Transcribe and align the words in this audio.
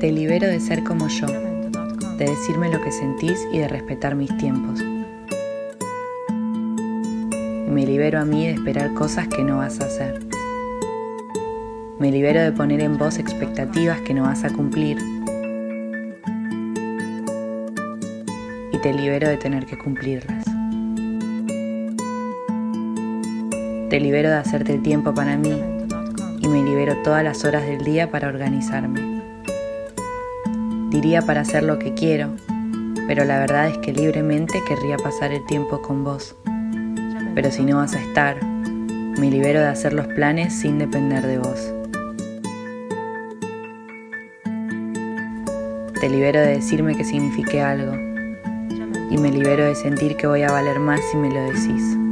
Te 0.00 0.12
libero 0.12 0.46
de 0.46 0.60
ser 0.60 0.84
como 0.84 1.08
yo, 1.08 1.26
de 1.26 2.26
decirme 2.26 2.70
lo 2.70 2.82
que 2.82 2.92
sentís 2.92 3.48
y 3.50 3.60
de 3.60 3.66
respetar 3.66 4.14
mis 4.14 4.36
tiempos. 4.36 4.78
Me 7.66 7.86
libero 7.86 8.20
a 8.20 8.26
mí 8.26 8.46
de 8.46 8.52
esperar 8.52 8.92
cosas 8.92 9.26
que 9.28 9.42
no 9.42 9.56
vas 9.56 9.80
a 9.80 9.86
hacer. 9.86 10.20
Me 11.98 12.12
libero 12.12 12.42
de 12.42 12.52
poner 12.52 12.82
en 12.82 12.98
vos 12.98 13.18
expectativas 13.18 14.02
que 14.02 14.12
no 14.12 14.24
vas 14.24 14.44
a 14.44 14.50
cumplir. 14.50 14.98
Y 18.72 18.76
te 18.76 18.92
libero 18.92 19.30
de 19.30 19.38
tener 19.38 19.64
que 19.64 19.78
cumplirlas. 19.78 20.44
Te 23.88 23.98
libero 23.98 24.28
de 24.28 24.36
hacerte 24.36 24.74
el 24.74 24.82
tiempo 24.82 25.14
para 25.14 25.38
mí 25.38 25.58
y 26.38 26.48
me 26.48 26.62
libero 26.62 26.96
todas 27.02 27.24
las 27.24 27.46
horas 27.46 27.64
del 27.64 27.82
día 27.82 28.10
para 28.10 28.28
organizarme. 28.28 29.15
Diría 30.90 31.22
para 31.22 31.40
hacer 31.40 31.62
lo 31.62 31.78
que 31.78 31.94
quiero, 31.94 32.36
pero 33.06 33.24
la 33.24 33.38
verdad 33.38 33.68
es 33.68 33.78
que 33.78 33.92
libremente 33.92 34.62
querría 34.66 34.96
pasar 34.96 35.32
el 35.32 35.44
tiempo 35.46 35.82
con 35.82 36.04
vos. 36.04 36.36
Pero 37.34 37.50
si 37.50 37.64
no 37.64 37.78
vas 37.78 37.94
a 37.94 38.00
estar, 38.00 38.42
me 38.44 39.30
libero 39.30 39.60
de 39.60 39.66
hacer 39.66 39.92
los 39.92 40.06
planes 40.06 40.54
sin 40.54 40.78
depender 40.78 41.26
de 41.26 41.38
vos. 41.38 41.72
Te 46.00 46.08
libero 46.08 46.40
de 46.40 46.48
decirme 46.48 46.94
que 46.94 47.04
signifique 47.04 47.60
algo 47.60 47.94
y 49.10 49.18
me 49.18 49.30
libero 49.30 49.64
de 49.64 49.74
sentir 49.74 50.16
que 50.16 50.26
voy 50.26 50.42
a 50.42 50.52
valer 50.52 50.78
más 50.78 51.00
si 51.10 51.16
me 51.16 51.30
lo 51.30 51.42
decís. 51.42 52.05